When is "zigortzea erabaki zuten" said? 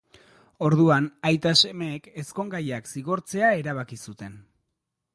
2.97-4.45